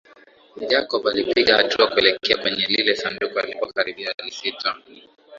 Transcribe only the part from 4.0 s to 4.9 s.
alisita